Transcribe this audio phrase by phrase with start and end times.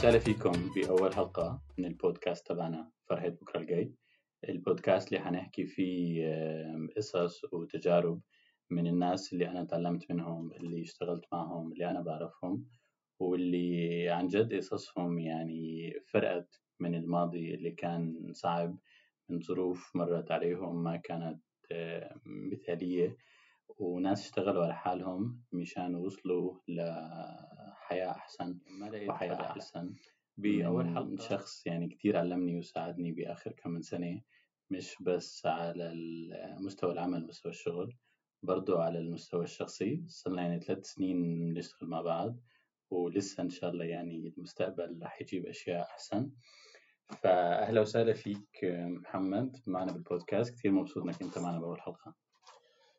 [0.00, 3.94] وسهلا فيكم بأول حلقة من البودكاست تبعنا فرحة بكرة الجاي
[4.48, 6.26] البودكاست اللي حنحكي فيه
[6.96, 8.20] قصص وتجارب
[8.70, 12.66] من الناس اللي أنا تعلمت منهم اللي اشتغلت معهم اللي أنا بعرفهم
[13.18, 18.78] واللي عن جد قصصهم يعني فرقت من الماضي اللي كان صعب
[19.28, 21.42] من ظروف مرت عليهم ما كانت
[22.26, 23.16] مثالية
[23.78, 26.54] وناس اشتغلوا على حالهم مشان يوصلوا
[27.90, 29.94] لحياة أحسن ما لقيت حياة أحسن.
[30.36, 31.16] بأول من حلقة.
[31.16, 34.20] شخص يعني كتير علمني وساعدني بآخر كم من سنة
[34.70, 35.92] مش بس على
[36.60, 37.96] مستوى العمل مستوى الشغل
[38.42, 40.04] برضو على المستوى الشخصي.
[40.06, 42.36] صرنا يعني ثلاث سنين بنشتغل مع بعض
[42.90, 46.30] ولسه إن شاء الله يعني المستقبل رح يجيب أشياء أحسن.
[47.22, 50.58] فأهلا وسهلا فيك محمد معنا بالبودكاست.
[50.58, 52.14] كتير مبسوط إنك أنت معنا بأول حلقة.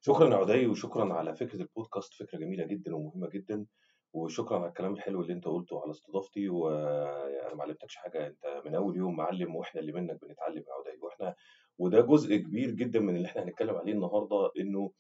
[0.02, 3.66] شكرا يا عدي وشكرا على فكرة البودكاست فكرة جميلة جدا ومهمة جدا.
[4.14, 8.76] وشكرا على الكلام الحلو اللي أنت قلته على استضافتي وأنا ما علمتكش حاجة أنت من
[8.76, 10.98] أول يوم معلم وإحنا اللي منك بنتعلم يا عدي.
[11.02, 11.36] وإحنا
[11.78, 14.92] وده جزء كبير جدا من اللي إحنا هنتكلم عليه النهاردة إنه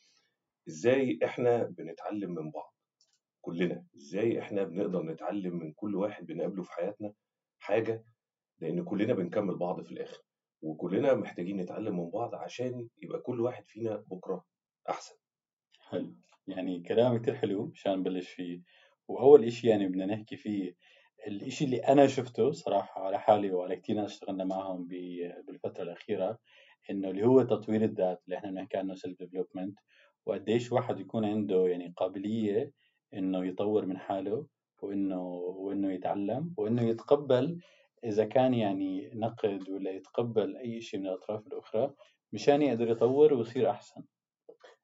[0.67, 2.73] إزاي إحنا بنتعلم من بعض
[3.41, 7.13] كلنا؟ إزاي إحنا بنقدر نتعلم من كل واحد بنقابله في حياتنا
[7.59, 8.03] حاجة؟
[8.59, 10.21] لأن كلنا بنكمل بعض في الآخر
[10.61, 14.45] وكلنا محتاجين نتعلم من بعض عشان يبقى كل واحد فينا بكرة
[14.89, 15.15] أحسن.
[15.79, 16.15] حلو.
[16.47, 18.61] يعني كلام كتير حلو مشان نبلش فيه.
[19.07, 20.75] وأول إشي يعني بدنا نحكي فيه
[21.27, 24.87] الإشي اللي أنا شفته صراحة على حالي وعلى كتير ناس اشتغلنا معهم
[25.47, 26.39] بالفترة الأخيرة
[26.89, 29.77] إنه اللي هو تطوير الذات اللي إحنا بنحكي عنه self development
[30.25, 32.71] وقديش واحد يكون عنده يعني قابلية
[33.13, 34.45] إنه يطور من حاله
[34.81, 37.61] وإنه وإنه يتعلم وإنه يتقبل
[38.03, 41.93] إذا كان يعني نقد ولا يتقبل أي شيء من الأطراف الأخرى
[42.33, 44.03] مشان يقدر يطور ويصير أحسن.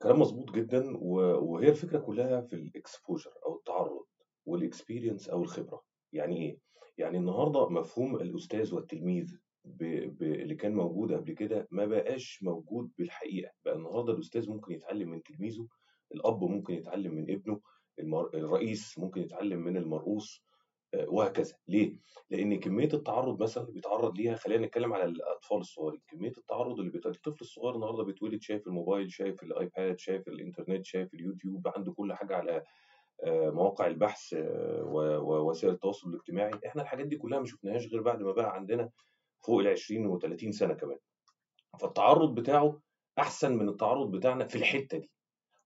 [0.01, 4.05] كلام مظبوط جدا وهي الفكرة كلها في ال exposure أو التعرض
[4.45, 5.81] وال experience أو الخبرة.
[6.13, 6.59] يعني إيه؟
[6.97, 9.83] يعني النهارده مفهوم الأستاذ والتلميذ ب...
[10.17, 10.23] ب...
[10.23, 13.51] اللي كان موجود قبل كده ما بقاش موجود بالحقيقة.
[13.65, 15.67] بقى النهارده الأستاذ ممكن يتعلم من تلميذه
[16.15, 17.61] الأب ممكن يتعلم من ابنه
[17.99, 18.29] المر...
[18.33, 20.43] الرئيس ممكن يتعلم من المرؤوس
[20.93, 21.53] وهكذا.
[21.67, 21.97] ليه؟
[22.29, 26.01] لأن كمية التعرض مثلا اللي بيتعرض ليها خلينا نتكلم على الأطفال الصغيرين.
[26.07, 27.05] كمية التعرض اللي بيت...
[27.05, 32.35] الطفل الصغير النهارده بيتولد شايف الموبايل شايف الآيباد شايف الإنترنت شايف اليوتيوب عنده كل حاجة
[32.35, 32.63] على
[33.23, 34.83] آه، مواقع البحث آه،
[35.21, 36.51] ووسائل التواصل الاجتماعي.
[36.65, 38.89] إحنا الحاجات دي كلها ما شفناهاش غير بعد ما بقى عندنا
[39.45, 40.97] فوق ال 20 و30 سنة كمان.
[41.81, 42.81] فالتعرض بتاعه
[43.19, 45.09] أحسن من التعرض بتاعنا في الحتة دي.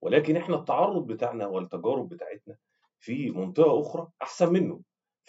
[0.02, 2.58] ولكن إحنا التعرض بتاعنا والتجارب بتاعتنا
[3.00, 4.82] في منطقة أخرى أحسن منه.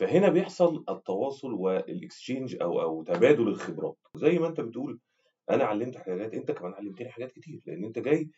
[0.02, 3.96] فهنا بيحصل التواصل وال exchange أو أو تبادل الخبرات.
[4.16, 5.00] زي ما أنت بتقول
[5.50, 8.30] أنا علمتك حاجات أنت كمان علمتني حاجات كتير لأن أنت جاي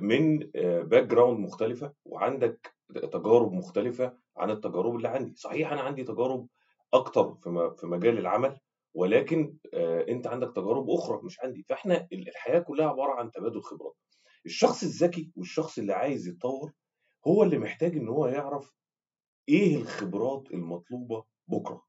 [0.00, 0.38] من
[0.82, 5.34] background مختلفة وعندك تجارب مختلفة عن التجارب اللي عندي.
[5.36, 6.46] صحيح أنا عندي تجارب
[6.94, 7.34] أكتر
[7.76, 8.58] في مجال العمل
[8.94, 11.62] ولكن آه، أنت عندك تجارب أخرى مش عندي.
[11.68, 13.94] فإحنا ال- الحياة كلها عبارة عن تبادل خبرات.
[14.46, 16.72] الشخص الذكي والشخص اللي عايز يتطور
[17.26, 18.72] هو اللي محتاج إن هو يعرف
[19.48, 21.84] إيه الخبرات المطلوبة بكرة؟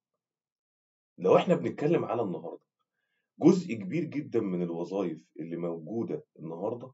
[1.18, 2.64] لو إحنا بنتكلم على النهارده
[3.40, 6.92] جزء كبير جدا من الوظائف اللي موجودة النهارده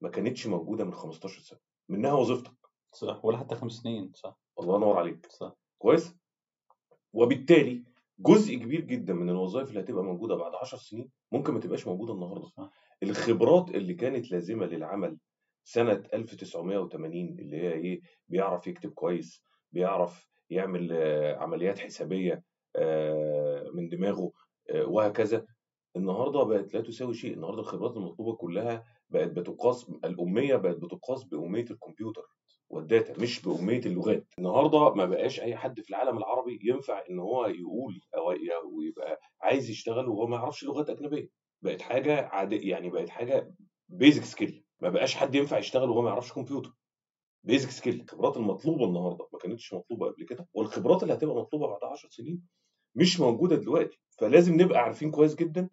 [0.00, 2.54] ما كانتش موجودة من 15 سنة منها وظيفتك.
[2.92, 4.38] صح ولا حتى خمس سنين صح.
[4.60, 5.26] الله ينور عليك.
[5.30, 5.52] صح.
[5.78, 6.14] كويس؟
[7.12, 7.84] وبالتالي
[8.18, 12.12] جزء كبير جدا من الوظائف اللي هتبقى موجودة بعد 10 سنين ممكن ما تبقاش موجودة
[12.14, 12.48] النهارده.
[12.48, 12.70] صح.
[13.02, 15.18] الخبرات اللي كانت لازمة للعمل
[15.64, 19.42] سنة 1980 اللي هي إيه بيعرف يكتب كويس
[19.74, 22.42] بيعرف يعمل آه، عمليات حسابية
[22.76, 24.32] آه، من دماغه
[24.70, 25.46] آه، وهكذا.
[25.96, 27.34] النهارده بقت لا تساوي شيء.
[27.34, 32.22] النهارده الخبرات المطلوبة كلها بقت بتقاس الأمية بقت بتقاس بأمية الكمبيوتر
[32.70, 34.26] والداتا مش بأمية اللغات.
[34.38, 38.32] النهارده ما بقاش أي حد في العالم العربي ينفع إن هو يقول أو
[38.82, 41.28] يبقى عايز يشتغل وهو ما يعرفش لغات أجنبية.
[41.62, 43.54] بقت حاجة عادية يعني بقت حاجة
[43.88, 46.72] basic skill ما بقاش حد ينفع يشتغل وهو ما يعرفش كمبيوتر.
[47.44, 51.84] basic skill الخبرات المطلوبة النهارده ما كانتش مطلوبة قبل كده والخبرات اللي هتبقى مطلوبة بعد
[51.84, 52.42] 10 سنين
[52.94, 54.00] مش موجودة دلوقتي.
[54.18, 55.68] فلازم نبقى عارفين كويس جدا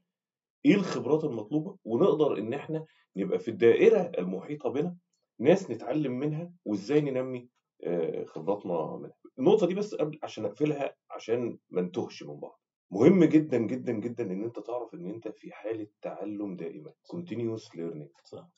[0.66, 2.86] إيه الخبرات المطلوبة ونقدر إن إحنا
[3.16, 4.98] نبقى في الدائرة المحيطة بنا
[5.40, 7.50] ناس نتعلم منها وإزاي ننمي
[7.84, 9.14] آه، خبراتنا منها.
[9.40, 12.62] النقطة دي بس قبل عشان أقفلها عشان ما نتوهش من بعض.
[12.92, 18.22] مهم جدا جدا جدا إن أنت تعرف إن أنت في حالة تعلم دائمه continuous learning.
[18.24, 18.50] صح.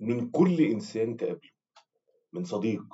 [0.00, 1.57] من كل إنسان تقابله.
[2.32, 2.84] من صديق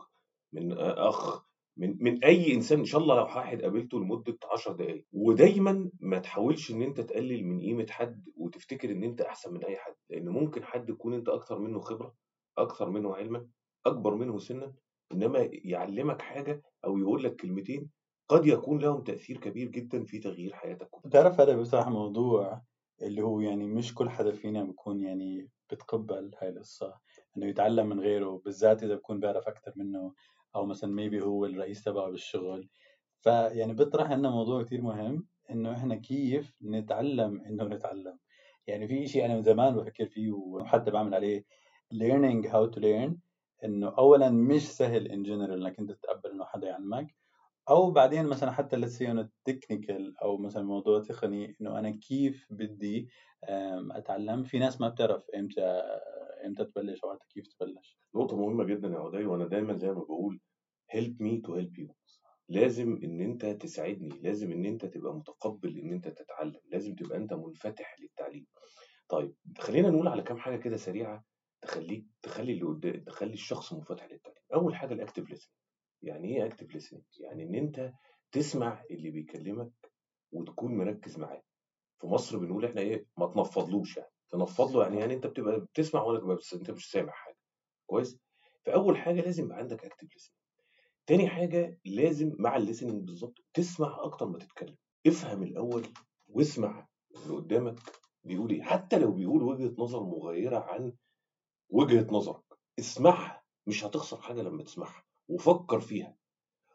[0.53, 1.45] من أخ
[1.77, 2.79] من من أي إنسان.
[2.79, 7.45] إن شاء الله لو واحد قابلته لمدة 10 دقائق ودايما ما تحاولش إن أنت تقلل
[7.45, 9.95] من قيمة حد وتفتكر إن أنت أحسن من أي حد.
[10.11, 12.15] لأن ممكن حد يكون أنت أكتر منه خبرة
[12.59, 13.49] أكثر منه علما
[13.87, 14.75] أكبر منه سنا.
[15.13, 17.91] إنما يعلمك حاجة أو يقول لك كلمتين
[18.29, 21.07] قد يكون لهم تأثير كبير جدا في تغيير حياتك.
[21.07, 22.63] بتعرف هذا بصراحة موضوع
[23.03, 26.95] اللي هو يعني مش كل حدا فينا بيكون يعني بتقبل هاي القصة.
[27.37, 30.15] إنه يتعلم من غيره بالذات إذا بكون بيعرف أكثر منه
[30.57, 32.69] أو مثلا ميبي هو الرئيس تبعه بالشغل.
[33.21, 38.19] فيعني بيطرح لنا موضوع كثير مهم إنه إحنا كيف نتعلم إنه نتعلم.
[38.67, 41.45] يعني في شيء أنا من زمان بفكر فيه وحتى بعمل عليه
[41.95, 43.13] learning how to learn
[43.65, 47.15] إنه اولا مش سهل ان جنرال إنك أنت تتقبل إنه حدا يعلمك.
[47.69, 52.47] أو بعدين مثلا حتى let's say انه technical أو مثلا موضوع تقني إنه أنا كيف
[52.51, 53.09] بدي
[53.91, 54.43] أتعلم.
[54.45, 55.83] في ناس ما بتعرف إمتى
[56.47, 57.99] إمتى تبلش أو كيف تبلش.
[58.15, 60.41] نقطة مهمة جدا يا عدي وأنا دايما زي ما بقول
[60.97, 61.93] help me to help you.
[62.49, 67.33] لازم إن أنت تساعدني لازم إن أنت تبقى متقبل إن أنت تتعلم لازم تبقى أنت
[67.35, 68.47] منفتح للتعليم.
[69.09, 71.25] طيب خلينا نقول على كام حاجة كده سريعة
[71.63, 74.43] تخليك تخلي اللي قدام تخلي الشخص منفتح للتعليم.
[74.55, 75.51] أول حاجة ال active listening.
[76.03, 77.93] يعني إيه active listening يعني إن أنت
[78.33, 79.71] تسمع اللي بيكلمك
[80.33, 81.43] وتكون مركز معاه.
[82.01, 84.11] في مصر بنقول إحنا إيه ما تنفضلوش يعني.
[84.31, 87.37] تنفض له يعني يعني أنت بتبقى بتسمع وأنا بس أنت مش سامع حاجة.
[87.87, 88.19] كويس؟
[88.67, 90.35] فأول حاجة لازم يبقى عندك active listening.
[91.07, 94.77] تاني حاجة لازم مع ال listening بالظبط تسمع أكتر ما تتكلم.
[95.07, 95.83] افهم الأول
[96.29, 97.79] واسمع اللي قدامك
[98.25, 98.63] بيقول إيه.
[98.63, 100.93] حتى لو بيقول وجهة نظر مغايرة عن
[101.71, 102.45] وجهة نظرك
[102.79, 103.43] اسمعها.
[103.67, 105.05] مش هتخسر حاجة لما تسمعها.
[105.29, 106.17] وفكر فيها.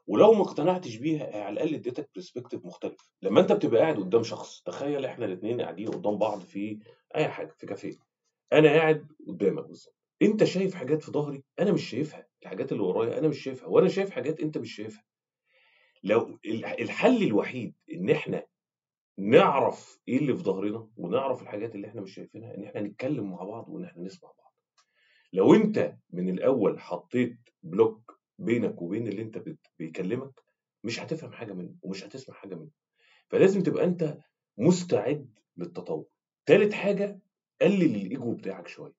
[0.09, 4.61] ولو ما اقتنعتش بيها على الأقل اديتك perspective مختلف لما أنت بتبقى قاعد قدام شخص
[4.61, 6.79] تخيل إحنا الاثنين قاعدين قدام بعض في
[7.15, 7.93] أي حاجة في كافيه.
[8.53, 9.95] أنا قاعد قدامك بالظبط.
[10.21, 12.27] أنت شايف حاجات في ظهري؟ أنا مش شايفها.
[12.43, 13.67] الحاجات اللي ورايا أنا مش شايفها.
[13.67, 15.03] وأنا شايف حاجات أنت مش شايفها.
[16.03, 16.39] لو
[16.79, 18.45] الحل الوحيد إن إحنا
[19.17, 23.43] نعرف إيه اللي في ظهرنا ونعرف الحاجات اللي إحنا مش شايفينها إن إحنا نتكلم مع
[23.43, 24.53] بعض وإن إحنا نسمع بعض.
[25.33, 29.43] لو أنت من الأول حطيت بلوك بينك وبين اللي انت
[29.79, 30.31] بيكلمك
[30.83, 32.69] مش هتفهم حاجة منه ومش هتسمع حاجة منه.
[33.29, 34.17] فلازم تبقى انت
[34.57, 36.05] مستعد للتطور.
[36.45, 37.19] تالت حاجة
[37.61, 38.93] قلل الإيجو بتاعك شوية.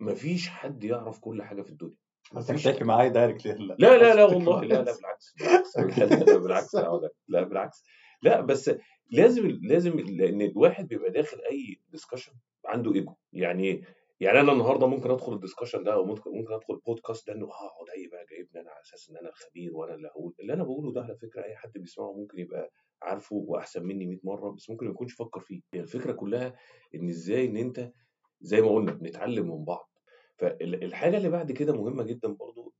[0.00, 1.96] مفيش حد يعرف كل حاجة في الدنيا.
[2.32, 3.98] مفيش تحكي معاي directly هلا لا.
[3.98, 4.64] لا لا والله.
[4.64, 5.34] لا لا بالعكس.
[5.76, 6.74] بالعكس لا بالعكس.
[7.28, 7.84] لا بالعكس.
[8.22, 8.70] لا بس
[9.10, 12.32] لازم لازم لأن الواحد بيبقى داخل أي discussion
[12.66, 13.14] عنده إيجو.
[13.32, 13.84] يعني
[14.20, 17.46] يعني أنا النهارده ممكن أدخل ال discussion ده أو ممكن ممكن أدخل البودكاست ده إنه
[17.46, 20.34] هقعد أي بقى جايبني أنا على أساس إن أنا الخبير وأنا اللي هقول.
[20.40, 22.70] اللي أنا بقوله ده على فكرة أي حد بيسمعه ممكن يبقى
[23.02, 25.60] عارفه وأحسن مني 100 مرة بس ممكن ما يكونش فكر فيه.
[25.74, 26.56] هي الفكرة كلها
[26.94, 27.92] إن إزاي إن أنت
[28.40, 29.90] زي ما قلنا بنتعلم من بعض.
[30.38, 32.74] فالحاجه اللي بعد كده مهمة جدا برضو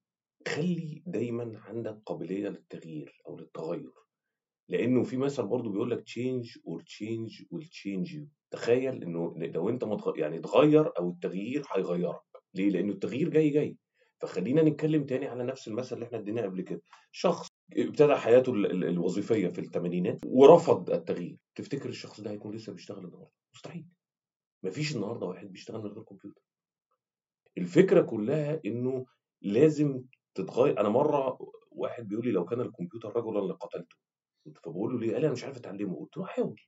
[0.49, 3.93] خلي دايما عندك قابلية للتغيير أو للتغير.
[4.69, 8.25] لأنه في مثل برضو بيقول لك change or change will change you.
[8.55, 10.19] تخيل إنه لو أنت متغ...
[10.19, 12.21] يعني اتغير أو التغيير هيغيرك.
[12.55, 13.77] ليه؟ لأنه التغيير جاي جاي.
[14.21, 16.83] فخلينا نتكلم تاني على نفس المثل اللي إحنا اديناه قبل كده.
[17.13, 21.37] شخص ابتدى حياته الوظيفية في الثمانينات ورفض التغيير.
[21.55, 23.87] تفتكر الشخص ده هيكون لسه بيشتغل النهارده؟ مستحيل.
[24.63, 26.43] مفيش النهارده واحد بيشتغل من غير كمبيوتر.
[27.59, 29.07] الفكرة كلها إنه
[29.43, 30.03] لازم
[30.35, 31.39] تتغير أنا مرة
[31.71, 33.97] واحد بيقول لي لو كان الكمبيوتر رجلا لقتلته.
[34.65, 35.97] فبقول له ليه؟ قال لي أنا مش عارف أتعلمه.
[35.97, 36.61] قلت له حاول.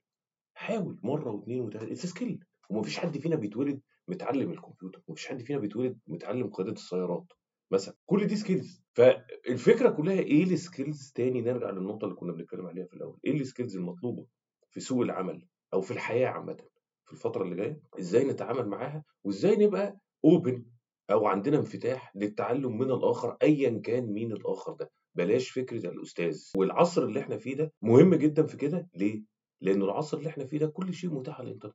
[0.57, 5.03] حاول مرة واثنين وثلاثه it's skill ومفيش حد فينا بيتولد متعلم الكمبيوتر.
[5.09, 7.25] مفيش حد فينا بيتولد متعلم قيادة السيارات
[7.71, 7.95] مثلا.
[8.07, 12.87] كل دي skills فالفكرة كلها إيه ال skills تاني نرجع للنقطة اللي كنا بنتكلم عليها
[12.87, 14.27] في الأول؟ إيه ال skills المطلوبة
[14.71, 16.57] في سوق العمل أو في الحياة عامة
[17.05, 20.65] في الفترة اللي جاية؟ إزاي نتعامل معاها؟ وإزاي نبقى open
[21.11, 26.43] أو عندنا انفتاح للتعلم من الآخر ايا كان مين الآخر ده؟ بلاش فكرة الأستاذ.
[26.57, 28.89] والعصر اللي إحنا فيه ده مهم جدا في كده.
[28.95, 29.23] ليه؟
[29.61, 31.75] لأن العصر اللي إحنا فيه ده كل شيء متاح على الإنترنت.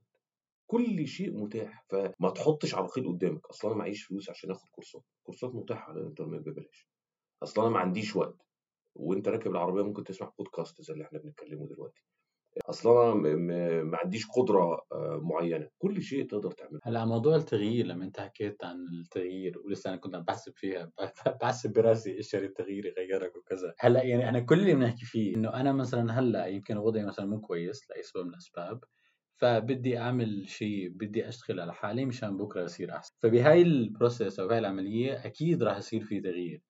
[0.67, 1.85] كل شيء متاح.
[1.89, 3.47] فما تحطش عراقيل قدامك.
[3.47, 5.03] أصلا أنا معيش فلوس عشان آخد كورسات.
[5.23, 6.87] كورسات متاحة على الإنترنت ببلاش.
[7.43, 8.45] أصلا أنا ما عنديش وقت.
[8.95, 12.03] وأنت راكب العربية ممكن تسمع بودكاست زي اللي إحنا بنتكلمه دلوقتي.
[12.69, 14.81] أصلا أنا ما عنديش قدرة
[15.21, 15.67] معينة.
[15.79, 16.79] كل شيء تقدر تعمله.
[16.83, 20.91] هلأ موضوع التغيير لما أنت حكيت عن التغيير ولسه أنا كنت عم بحسب فيها
[21.41, 23.73] بحسب براسي إيش يعني التغيير يغيرك وكذا.
[23.79, 27.41] هلأ يعني أنا كل اللي بنحكي فيه إنه أنا مثلا هلأ يمكن وضعي مثلا مو
[27.41, 28.83] كويس لأي سبب من الأسباب
[29.35, 33.13] فبدي أعمل شيء بدي أشتغل على حالي مشان بكرة يصير أحسن.
[33.19, 36.61] فبهاي البروسيس أو بهاي العملية أكيد راح يصير في تغيير.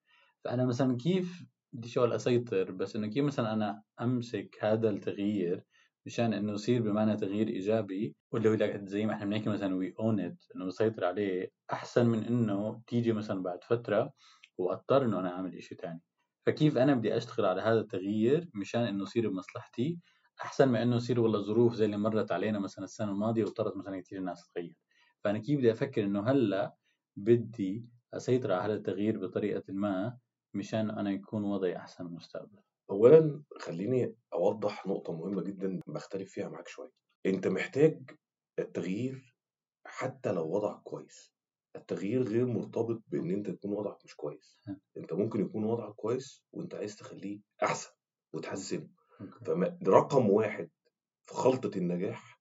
[0.44, 5.64] فأنا مثلا كيف بدي شغل أسيطر؟ بس إنه كيف مثلا أنا أمسك هذا التغيير
[6.06, 10.20] مشان إنه يصير بمعنى تغيير إيجابي واللي هو زي ما إحنا بنحكي مثلا we own
[10.20, 14.12] it إنه نسيطر عليه أحسن من إنه تيجي مثلا بعد فترة
[14.58, 16.00] وأضطر إنه أنا أعمل شيء ثاني
[16.46, 19.98] فكيف أنا بدي أشتغل على هذا التغيير؟ مشان إنه يصير بمصلحتي
[20.42, 24.00] أحسن من إنه يصير والله ظروف زي اللي مرت علينا مثلا السنة الماضية واضطرت مثلا
[24.00, 24.74] كثير الناس تغير
[25.24, 26.74] فأنا كيف بدي أفكر إنه هلأ
[27.16, 30.18] بدي أسيطر على هذا التغيير بطريقة ما
[30.54, 32.58] مشان أنا يكون وضعي أحسن بالمستقبل
[32.90, 36.90] اولا خليني أوضح نقطة مهمة جدا بختلف فيها معاك شوية.
[37.26, 38.10] أنت محتاج
[38.58, 39.34] التغيير
[39.86, 41.32] حتى لو وضعك كويس.
[41.76, 44.58] التغيير غير مرتبط بإن أنت يكون وضعك مش كويس.
[44.68, 44.74] م.
[44.96, 47.90] أنت ممكن يكون وضعك كويس وأنت عايز تخليه أحسن
[48.32, 48.88] وتحسنه.
[49.20, 49.76] أوكي.
[49.84, 50.70] فرقم واحد
[51.22, 52.40] في خلطة النجاح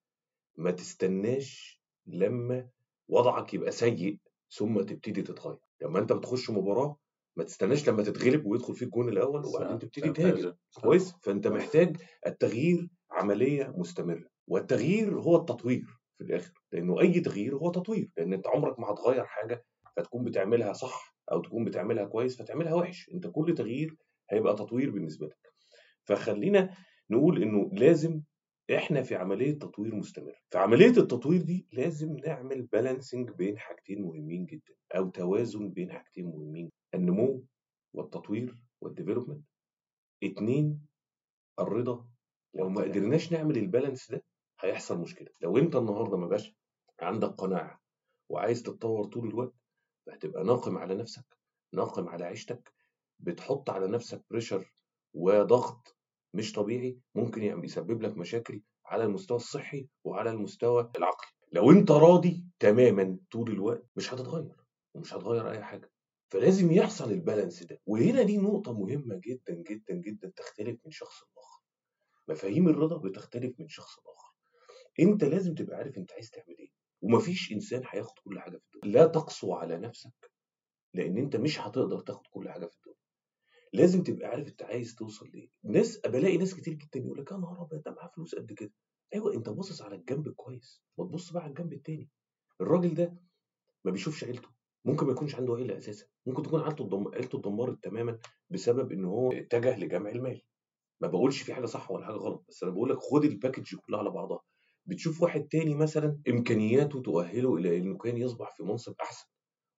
[0.57, 2.69] ما تستناش لما
[3.07, 4.19] وضعك يبقى سيء
[4.51, 5.57] ثم تبتدي تتغير.
[5.81, 6.98] لما أنت بتخش مباراة
[7.38, 10.53] ما تستناش لما تتغلب ويدخل فيك الجون الأول وبعدين تبتدي تهاجم.
[10.83, 11.97] كويس؟ فأنت محتاج
[12.27, 15.85] التغيير عملية مستمرة والتغيير هو التطوير
[16.17, 19.65] في الآخر لأنه أي تغيير هو تطوير لأن أنت عمرك ما هتغير حاجة
[19.97, 23.09] فتكون بتعملها صح أو تكون بتعملها كويس فتعملها وحش.
[23.13, 23.95] أنت كل تغيير
[24.31, 25.53] هيبقى تطوير بالنسبة لك.
[26.03, 26.75] فخلينا
[27.09, 28.21] نقول إنه لازم
[28.75, 34.45] إحنا في عملية تطوير مستمر في عملية التطوير دي لازم نعمل balancing بين حاجتين مهمين
[34.45, 37.45] جدا أو توازن بين حاجتين مهمين النمو
[37.93, 39.46] والتطوير وال development
[40.24, 40.88] اتنين
[41.60, 42.07] الرضا.
[42.53, 42.81] لو ما.
[42.83, 44.24] قدرناش نعمل ال balance ده
[44.60, 45.27] هيحصل مشكلة.
[45.41, 46.55] لو انت النهارده ما بقاش
[47.01, 47.81] عندك قناعة
[48.29, 49.53] وعايز تتطور طول الوقت
[50.10, 51.38] هتبقى ناقم على نفسك
[51.74, 52.74] ناقم على عيشتك
[53.19, 54.74] بتحط على نفسك بريشر
[55.13, 55.98] وضغط
[56.33, 61.31] مش طبيعي ممكن يعني يسبب لك مشاكل على المستوى الصحي وعلى المستوى العقلي.
[61.51, 64.55] لو انت راضي تماما طول الوقت مش هتتغير
[64.93, 65.90] ومش هتغير أي حاجة.
[66.31, 67.79] فلازم يحصل البالانس ده.
[67.85, 71.61] وهنا دي نقطة مهمة جدا جدا جدا تختلف من شخص لآخر.
[72.27, 74.33] مفاهيم الرضا بتختلف من شخص لآخر.
[75.00, 76.69] انت لازم تبقى عارف انت عايز تعمل إيه.
[77.01, 78.93] ومفيش انسان هياخد كل حاجة في الدنيا.
[78.93, 80.31] لا تقسو على نفسك
[80.93, 82.97] لأن انت مش هتقدر تاخد كل حاجة في الدنيا.
[83.73, 85.50] لازم تبقى عارف انت عايز توصل لإيه.
[85.63, 88.71] ناس بلاقي ناس كتير جدا يقول لك يا نهار أبيض ده معاه فلوس قد كده.
[89.13, 90.81] أيوه أنت باصص على الجنب كويس.
[90.97, 92.09] ما تبص بقى على الجنب التاني.
[92.61, 93.15] الراجل ده
[93.85, 94.50] ما بيشوفش عيلته.
[94.85, 96.05] ممكن ما يكونش عنده عيلة أساسا.
[96.25, 98.19] ممكن تكون عيلته اتدم- عيلته اتدمرت تماما
[98.50, 100.41] بسبب إن هو اتجه لجمع المال.
[101.01, 104.00] ما بقولش في حاجة صح ولا حاجة غلط بس أنا بقول لك خد الباكج كلها
[104.00, 104.41] على بعضها.
[104.85, 109.27] بتشوف واحد تاني مثلا إمكانياته تؤهله إلى إنه كان يصبح في منصب أحسن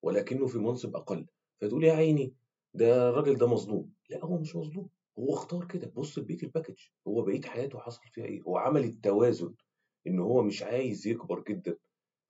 [0.01, 1.25] ولكنه في منصب أقل.
[1.61, 2.35] فتقول يا عيني
[2.73, 3.93] ده الراجل ده مظلوم.
[4.09, 4.89] لا هو مش مظلوم.
[5.19, 5.91] هو اختار كده.
[5.95, 6.75] بص لبقيه الباكج
[7.07, 9.53] هو بقية حياته حصل فيها إيه؟ هو عمل التوازن
[10.07, 11.77] إن هو مش عايز يكبر جدا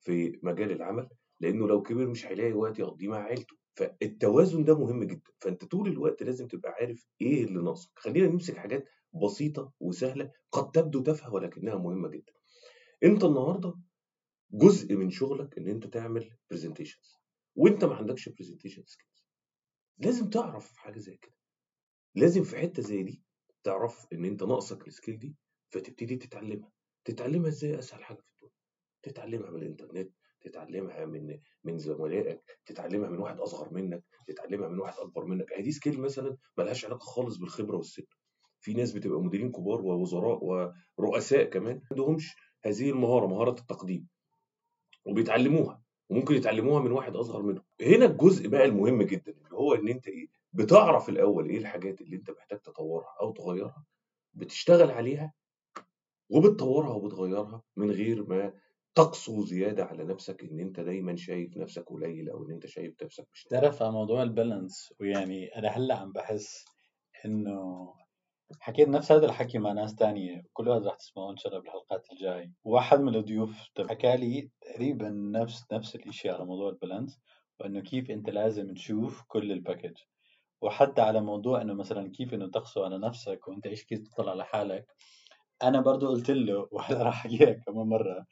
[0.00, 1.08] في مجال العمل.
[1.44, 3.56] لأنه لو كبر مش هيلاقي وقت يقضيه مع عيلته.
[3.74, 5.30] فالتوازن ده مهم جدا.
[5.40, 7.90] فأنت طول الوقت لازم تبقى عارف إيه اللي ناقصك.
[7.96, 8.84] خلينا نمسك حاجات
[9.24, 12.32] بسيطة وسهلة قد تبدو تافهة ولكنها مهمة جدا.
[13.04, 13.74] أنت النهارده
[14.50, 17.14] جزء من شغلك إن أنت تعمل presentations
[17.56, 19.24] وأنت ما عندكش presentation skills
[19.98, 21.34] لازم تعرف حاجة زي كده.
[22.14, 23.22] لازم في حتة زي دي
[23.64, 25.36] تعرف إن أنت ناقصك ال skill دي
[25.70, 26.72] فتبتدي تتعلمها.
[27.04, 28.52] تتعلمها إزاي؟ أسهل حاجة في الدنيا.
[29.02, 30.12] تتعلمها من الإنترنت
[30.44, 35.52] تتعلمها من من زملائك تتعلمها من واحد أصغر منك تتعلمها من واحد أكبر منك.
[35.52, 38.02] هي دي skill مثلا ملهاش علاقة خالص بالخبرة والسن
[38.60, 44.06] في ناس بتبقى مديرين كبار ووزراء ورؤساء كمان ما عندهمش هذه المهارة مهارة التقديم.
[45.06, 47.64] وبيتعلموها وممكن يتعلموها من واحد أصغر منهم.
[47.80, 52.16] هنا الجزء بقى المهم جدا اللي هو إن أنت إيه بتعرف الأول إيه الحاجات اللي
[52.16, 53.84] أنت محتاج تطورها أو تغيرها
[54.34, 55.32] بتشتغل عليها
[56.30, 58.52] وبتطورها وبتغيرها من غير ما
[58.94, 63.26] تقسو زيادة على نفسك إن أنت دايما شايف نفسك قليل أو إن أنت شايف نفسك
[63.32, 66.64] مش تعرف على موضوع البالانس ويعني أنا هلأ عم بحس
[67.24, 67.94] إنه
[68.60, 72.06] حكيت نفس هذا الحكي مع ناس تانية كل هذا رح تسمعوه إن شاء الله بالحلقات
[72.12, 77.20] الجاي واحد من الضيوف حكى لي تقريبا نفس نفس الشيء على موضوع ال balance
[77.60, 79.96] وإنه كيف أنت لازم تشوف كل ال package.
[80.62, 84.44] وحتى على موضوع إنه مثلا كيف إنه تقسو على نفسك وأنت إيش كيف تطلع على
[84.44, 84.86] حالك
[85.62, 88.26] أنا برضو قلت له وهلا راح احكي لك كمان مرة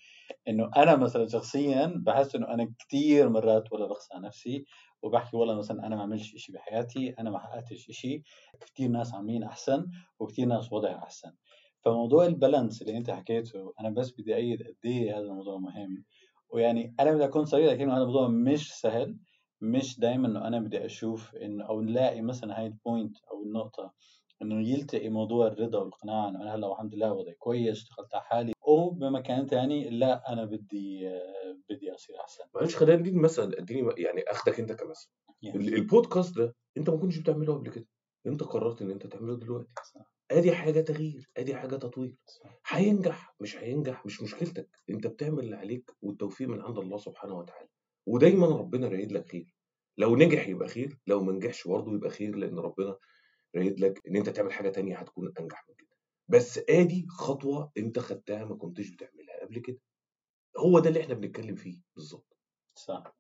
[0.49, 4.65] إنه أنا مثلا شخصيا بحس إنه أنا كثير مرات ولا على نفسي
[5.03, 8.23] وبحكي والله مثلا أنا ما عملتش شيء بحياتي أنا ما حققتش شيء
[8.61, 9.87] كثير ناس عاملين أحسن
[10.19, 11.33] وكثير ناس وضعها أحسن.
[11.85, 16.05] فموضوع ال balance اللي أنت حكيته أنا بس بدي أيد قد إيه هذا الموضوع مهم.
[16.51, 19.19] ويعني أنا بدي أكون صريح لكن هذا الموضوع مش سهل
[19.61, 23.93] مش دائما إنه أنا بدي أشوف إنه أو نلاقي مثلا هاي ال point أو النقطة
[24.43, 28.53] إنه يلتقي موضوع الرضا والقناعة إنه أنا هلأ الحمد لله وضعي كويس اشتغلت على حالي.
[28.67, 31.11] وبمكان ثاني لا أنا بدي
[31.71, 32.45] بدي أصير أحسن.
[32.55, 35.09] معلش خلينا ندي مثلا اديني يعني اخدك أنت كمثل
[35.43, 35.57] يعني.
[35.59, 37.87] ال- البودكاست ده أنت ما كنتش بتعمله قبل كده.
[38.27, 39.69] أنت قررت إن أنت تعمله دلوقتي.
[39.95, 40.13] صح.
[40.31, 42.17] أدي حاجة تغيير أدي حاجة تطوير.
[42.69, 44.69] هينجح؟ مش هينجح مش مشكلتك.
[44.91, 47.69] أنت بتعمل اللي عليك والتوفيق من عند الله سبحانه وتعالى.
[48.07, 49.55] ودايما ربنا رايد لك خير.
[49.99, 52.97] لو نجح يبقى خير لو ما نجحش برضه يبقى خير لأن ربنا
[53.57, 55.89] رايد لك إن أنت تعمل حاجة تانية هتكون أنجح من كده.
[56.29, 59.79] بس آدي خطوة أنت خدتها ما كنتش بتعملها قبل كده.
[60.59, 62.37] هو ده اللي إحنا بنتكلم فيه بالظبط.
[62.75, 63.17] صح.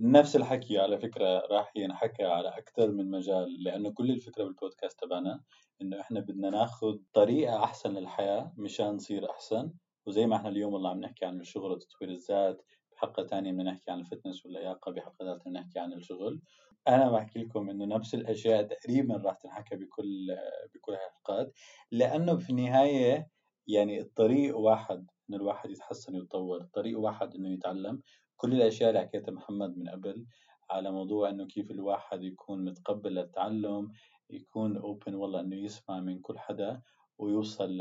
[0.00, 5.44] نفس الحكي على فكرة راح ينحكى على أكثر من مجال لأنه كل الفكرة بالبودكاست تبعنا
[5.82, 9.72] إنه إحنا بدنا ناخذ طريقة أحسن للحياة مشان نصير أحسن.
[10.06, 12.62] وزي ما إحنا اليوم والله عم نحكي عن الشغل وتطوير الذات
[12.92, 16.40] بحلقة تانية بدنا نحكي عن الفتنس واللياقة بحلقة ثالثة بدنا نحكي عن الشغل.
[16.88, 20.36] أنا بحكي لكم إنه نفس الأشياء تقريبا راح تنحكى بكل
[20.74, 21.52] بكل الحلقات
[21.90, 23.28] لأنه في النهاية
[23.66, 28.02] يعني الطريق واحد إنه الواحد يتحسن ويتطور الطريق واحد إنه يتعلم.
[28.36, 30.26] كل الأشياء اللي حكيتها محمد من قبل
[30.70, 33.92] على موضوع إنه كيف الواحد يكون متقبل للتعلم
[34.30, 36.82] يكون اوبن والله إنه يسمع من كل حدا
[37.18, 37.78] ويوصل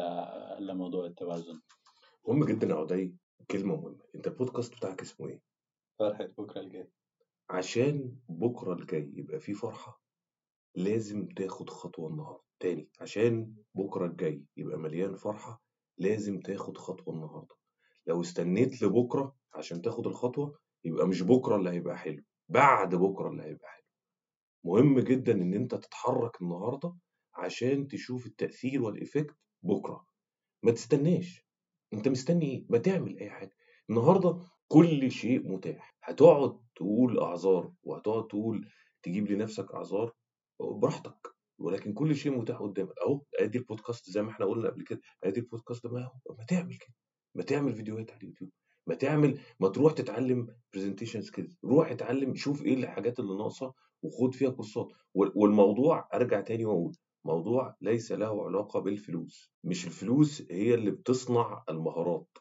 [0.59, 1.59] لموضوع التوازن.
[2.27, 3.15] مهم جدا يا عدي
[3.51, 3.99] كلمة مهمة.
[4.15, 5.41] أنت البودكاست بتاعك اسمه إيه؟
[5.99, 6.91] فرحة بكرة الجاي.
[7.53, 10.01] عشان بكرة الجاي يبقى فيه فرحة
[10.75, 12.43] لازم تاخد خطوة النهاردة.
[12.59, 15.63] تاني عشان بكرة الجاي يبقى مليان فرحة
[15.97, 17.55] لازم تاخد خطوة النهاردة.
[18.07, 23.43] لو استنيت لبكرة عشان تاخد الخطوة يبقى مش بكرة اللي هيبقى حلو بعد بكرة اللي
[23.43, 23.83] هيبقى حلو.
[24.63, 26.95] مهم جدا إن أنت تتحرك النهاردة
[27.35, 30.07] عشان تشوف التأثير والإفكت بكرة.
[30.63, 31.45] ما تستناش.
[31.93, 33.55] أنت مستني إيه؟ ما تعمل أي حاجة.
[33.89, 35.95] النهاردة كل شيء متاح.
[36.03, 38.67] هتقعد تقول أعذار وهتقعد تقول
[39.03, 40.13] تجيب لنفسك أعذار
[40.59, 41.27] براحتك.
[41.59, 42.93] ولكن كل شيء متاح قدامك.
[43.05, 45.01] أهو ادي البودكاست زي ما إحنا قلنا قبل كده.
[45.23, 46.93] ادي البودكاست ما هو ما تعمل كده.
[47.35, 48.51] ما تعمل فيديوهات على اليوتيوب.
[48.87, 54.35] ما تعمل ما تروح تتعلم presentation skills روح اتعلم شوف إيه الحاجات اللي ناقصة وخد
[54.35, 54.87] فيها كورسات.
[55.15, 59.51] والموضوع أرجع تاني وأقول موضوع ليس له علاقة بالفلوس.
[59.63, 62.37] مش الفلوس هي اللي بتصنع المهارات.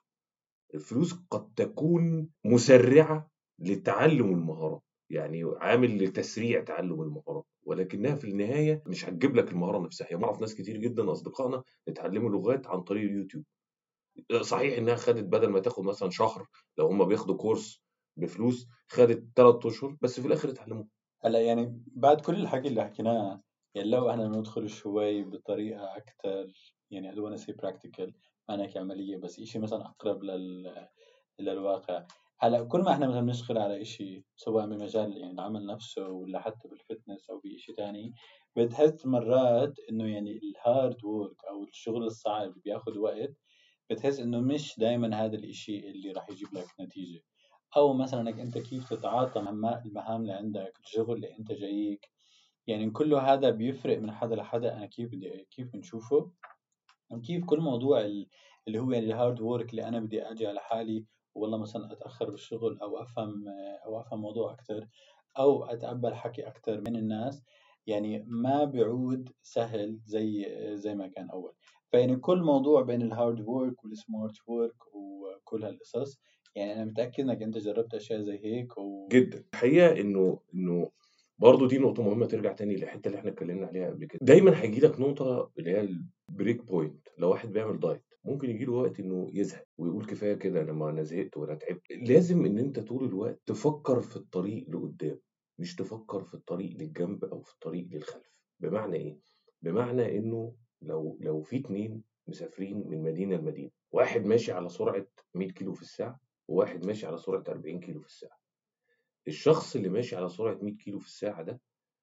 [0.74, 9.04] الفلوس قد تكون مسرعة لتعلم المهارات يعني عامل لتسريع تعلم المهارات ولكنها في النهاية مش
[9.04, 10.06] هتجيب لك المهارة نفسها.
[10.10, 13.44] هي بعرف ناس كتير جدا أصدقائنا اتعلموا لغات عن طريق اليوتيوب.
[14.40, 16.46] صحيح إنها خدت بدل ما تاخد مثلا شهر
[16.78, 17.82] لو هم بياخدوا كورس
[18.16, 20.84] بفلوس خدت ثلاث أشهر بس في الآخر اتعلموا
[21.24, 23.42] هلا يعني بعد كل الحكي اللي حكيناه
[23.74, 26.52] يعني لو إحنا ندخل شوي بطريقة أكثر
[26.90, 28.12] يعني I don't want to say practical
[28.48, 30.88] ما نحكي عمليه بس شيء مثلا أقرب لل
[31.38, 32.06] للواقع.
[32.42, 36.68] هلا كل ما إحنا مثلا بنشتغل على شيء سواء بمجال يعني العمل نفسه ولا حتى
[36.68, 38.14] بال fitness أو بشيء ثاني
[38.56, 43.34] بتحس مرات إنه يعني ال hard work أو الشغل الصعب بياخذ وقت
[43.90, 47.20] بتحس إنه مش دائما هذا الإشي اللي راح يجيب لك نتيجة.
[47.76, 52.08] أو مثلا إنك أنت كيف تتعاطى مع المهام اللي عندك الشغل اللي أنت جايك.
[52.66, 56.32] يعني كله هذا بيفرق من حدا لحدا أنا كيف بدي كيف بنشوفه؟
[57.10, 58.00] وكيف كل موضوع
[58.68, 62.30] اللي هو يعني ال hard work اللي أنا بدي أجي على حالي والله مثلا أتأخر
[62.30, 63.44] بالشغل أو أفهم
[63.86, 64.86] أو أفهم موضوع أكثر
[65.38, 67.42] أو أتقبل حكي أكثر من الناس
[67.86, 71.52] يعني ما بيعود سهل زي زي ما كان أول.
[71.90, 76.20] فيعني كل موضوع بين ال hard work وال smart work وكل هالقصص
[76.54, 79.08] يعني أنا متأكد إنك أنت جربت أشياء زي هيك و...
[79.12, 79.44] جدا.
[79.54, 80.90] الحقيقة إنه إنه
[81.38, 84.18] برضه دي نقطة مهمة ترجع تاني للحتة اللي إحنا اتكلمنا عليها قبل كده.
[84.22, 85.88] دايما هيجي لك نقطة اللي هي
[86.30, 90.34] ال break point لو واحد بيعمل diet ممكن يجي له وقت إنه يزهق ويقول كفاية
[90.34, 91.82] كده أنا ما أنا زهقت وأنا تعبت.
[91.92, 95.18] لازم إن أنت طول الوقت تفكر في الطريق لقدام
[95.58, 98.32] مش تفكر في الطريق للجنب أو في الطريق للخلف.
[98.60, 99.18] بمعنى إيه؟
[99.62, 105.48] بمعنى إنه لو لو في اتنين مسافرين من مدينة لمدينة واحد ماشي على سرعة 100
[105.48, 108.38] كيلو في الساعة وواحد ماشي على سرعة 40 كيلو في الساعة.
[109.28, 111.60] الشخص اللي ماشي على سرعة 100 كيلو في الساعة ده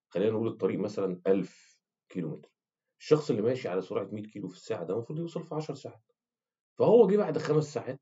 [0.10, 1.80] خلينا نقول الطريق مثلا 1000
[2.10, 2.52] كيلو متر
[3.00, 6.02] الشخص اللي ماشي على سرعة 100 كيلو في الساعة ده المفروض يوصل في 10 ساعات.
[6.80, 8.02] فهو جه بعد خمس ساعات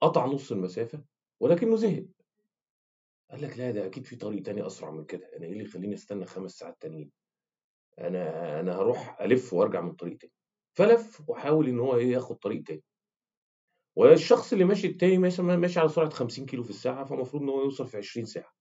[0.00, 1.04] قطع نص المسافة
[1.40, 2.06] ولكنه زهق.
[3.30, 5.36] قال لك لا ده أكيد في طريق تاني أسرع من كده.
[5.36, 7.10] أنا إيه اللي يخليني أستنى خمس ساعات تانيين؟
[7.98, 10.32] أنا أنا هروح ألف وأرجع من طريق تاني.
[10.76, 12.82] فلف وحاول إن هو إيه ياخد طريق تاني.
[13.96, 17.62] والشخص اللي ماشي التاني ماشي ماشي على سرعة 50 كيلو في الساعة فالمفروض إن هو
[17.62, 18.52] يوصل في 20 ساعة.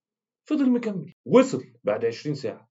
[0.49, 1.13] فضل مكمل.
[1.25, 2.69] وصل بعد 20 ساعة.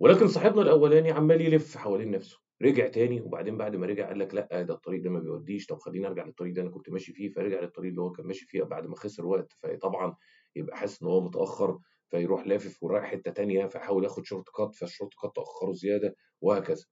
[0.00, 2.45] ولكن صاحبنا الأولاني عمال يلف حوالين نفسه.
[2.62, 5.78] رجع تاني وبعدين بعد ما رجع قال لك لأ ده الطريق ده ما بيوديش طب
[5.78, 8.62] خليني أرجع للطريق ده أنا كنت ماشي فيه فرجع للطريق اللي هو كان ماشي فيه
[8.62, 10.16] بعد ما خسر وقت فطبعا
[10.56, 11.78] يبقى حاسس إن هو متأخر
[12.10, 16.84] فيروح لافف ورايح حتة تانية فيحاول ياخد shortcut فال shortcut تاخره زيادة وهكذا.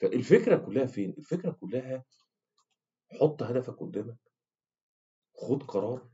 [0.00, 2.04] فالفكرة كلها فين؟ الفكرة كلها
[3.20, 4.16] حط هدفك قدامك.
[5.36, 6.08] خد قرار.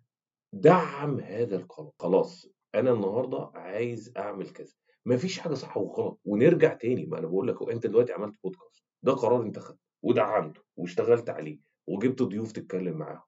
[0.52, 1.92] دعم هذا القرار.
[1.98, 4.74] خلاص أنا النهارده عايز أعمل كذا.
[5.08, 9.12] مفيش حاجة صح وغلط ونرجع تاني ما أنا بقول لك أنت دلوقتي عملت بودكاست ده
[9.12, 13.22] قرار أنت خدته ودعمته واشتغلت عليه وجبت ضيوف تتكلم معاهم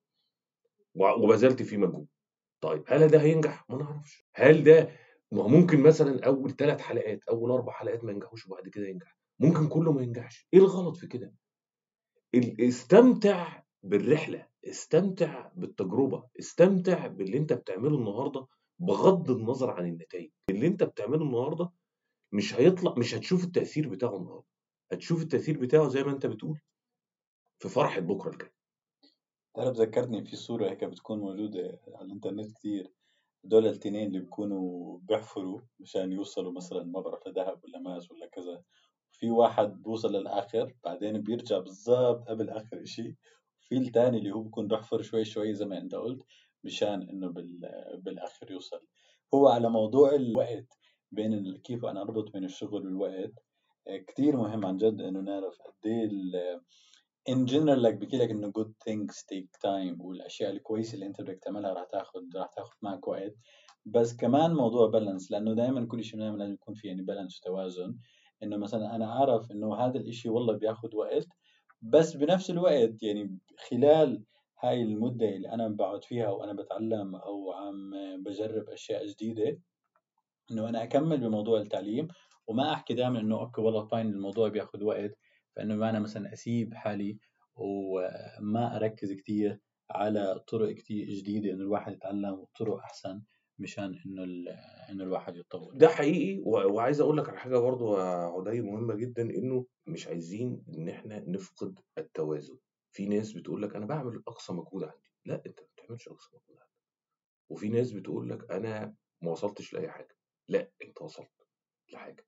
[0.94, 2.06] وبذلت فيه مجهود.
[2.60, 4.26] طيب هل ده هينجح؟ ما نعرفش.
[4.34, 4.90] هل ده
[5.32, 9.68] ما ممكن مثلا أول ثلاث حلقات أول أربع حلقات ما ينجحوش وبعد كده ينجح؟ ممكن
[9.68, 10.48] كله ما ينجحش.
[10.54, 11.34] إيه الغلط في كده؟
[12.60, 18.46] استمتع بالرحلة استمتع بالتجربة استمتع باللي أنت بتعمله النهارده
[18.80, 21.70] بغض النظر عن النتائج اللي انت بتعمله النهارده
[22.32, 24.46] مش هيطلع مش هتشوف التأثير بتاعه النهارده.
[24.92, 26.60] هتشوف التأثير بتاعه زي ما انت بتقول
[27.58, 28.50] في فرحة بكرة الجاي
[29.56, 32.92] تعرف ذكرتني في صورة هيك بتكون موجودة على الإنترنت كتير.
[33.44, 38.62] دول التنين اللي بيكونوا بيحفروا مشان يوصلوا مثلا ما بعرف لذهب ولا ماس ولا كذا.
[39.12, 43.16] في واحد بوصل للآخر بعدين بيرجع بالضبط قبل آخر إشي.
[43.60, 46.22] في التاني اللي هو بيكون بيحفر شوي شوي زي ما أنت قلت.
[46.64, 48.80] مشان إنه بال- بالآخر يوصل.
[49.34, 50.78] هو على موضوع الوقت
[51.12, 53.32] بين كيف أنا أربط بين الشغل والوقت
[53.88, 56.60] آه، كتير مهم عن جد إنه نعرف قد إيه ال-
[57.30, 61.38] in general like بحكي لك إنه good things take time والأشياء الكويسة اللي أنت بدك
[61.42, 63.34] تعملها راح تاخذ راح تاخذ معك وقت.
[63.86, 67.96] بس كمان موضوع بالانس لأنه دائما كل شيء بنعمل لازم يكون في يعني بالانس وتوازن.
[68.42, 71.26] إنه مثلا أنا أعرف إنه هذا الإشي والله بياخذ وقت
[71.82, 73.38] بس بنفس الوقت يعني
[73.70, 74.22] خلال
[74.62, 77.90] هاي المدة اللي أنا بقعد فيها وأنا بتعلم أو عم
[78.22, 79.58] بجرب أشياء جديدة
[80.50, 82.08] إنه أنا أكمل بموضوع التعليم
[82.46, 85.18] وما أحكي دائما إنه okay والله fine الموضوع بياخذ وقت
[85.56, 87.18] فإنه أنا مثلا أسيب حالي
[87.56, 93.22] وما أركز كتير على طرق كتير جديدة إنه الواحد يتعلم وطرق أحسن
[93.58, 94.48] مشان إنه ال-
[94.90, 95.74] إنه الواحد يتطور.
[95.74, 96.42] ده حقيقي.
[96.46, 101.24] وعايز أقول لك على حاجة برضو يا عدي مهمة جدا إنه مش عايزين إن إحنا
[101.28, 102.58] نفقد التوازن.
[102.92, 105.11] في ناس بتقول لك أنا بعمل أقصى مجهود عندي.
[105.24, 106.70] لا أنت ما بتعملش أقصى مجهود عندك.
[107.48, 110.16] وفي ناس بتقول لك أنا ما وصلتش لأي حاجة.
[110.48, 111.46] لا أنت وصلت
[111.92, 112.26] لحاجة.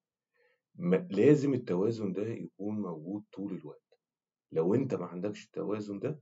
[1.11, 3.99] لازم التوازن ده يكون موجود طول الوقت.
[4.53, 6.21] لو أنت ما عندكش التوازن ده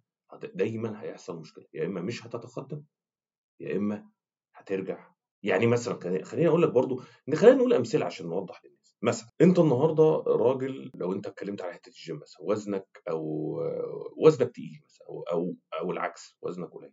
[0.54, 1.66] دايما هيحصل مشكلة.
[1.74, 2.84] يا إما مش هتتقدم
[3.60, 4.10] يا إما
[4.54, 7.02] هترجع يعني مثلا خليني أقول لك برضو
[7.34, 8.96] خلينا نقول أمثلة عشان نوضح للناس.
[9.02, 13.22] مثلا أنت النهارده راجل لو أنت اتكلمت على حتة الجيم مثلا وزنك أو
[14.16, 16.92] وزنك تقيل مثلا أو أو, أو العكس وزنك قليل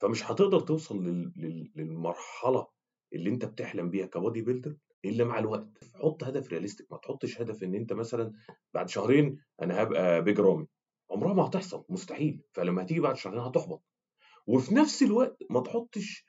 [0.00, 1.32] فمش هتقدر توصل لل...
[1.36, 1.72] لل...
[1.76, 2.66] للمرحلة
[3.12, 5.68] اللي أنت بتحلم بيها ك bodybuilder إلا مع الوقت.
[5.94, 8.32] حط هدف realistic ما تحطش هدف إن أنت مثلا
[8.74, 10.66] بعد شهرين أنا هبقى بيج رامي
[11.10, 12.42] عمرها ما هتحصل مستحيل.
[12.52, 13.82] فلما هتيجي بعد شهرين هتحبط.
[14.46, 16.24] وفي نفس الوقت ما تحطش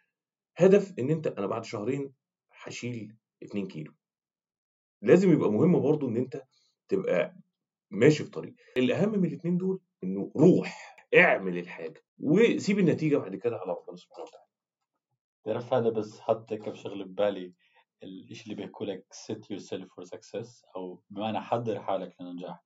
[0.59, 2.13] هدف إن أنت أنا بعد شهرين
[2.51, 3.93] هشيل 2 كيلو.
[5.01, 6.43] لازم يبقى مهم برضو إن أنت
[6.89, 7.35] تبقى
[7.91, 8.55] ماشي في طريق.
[8.77, 14.23] الأهم من الاثنين دول إنه روح اعمل الحاجة وسيب النتيجة بعد كده على ربنا سبحانه
[14.27, 14.45] وتعالى.
[15.43, 17.53] تعرف هذا بس حط هيك بشغله ببالي
[18.03, 22.63] الإشي اللي بيحكوا لك set yourself for success أو بمعنى حضر حالك للنجاح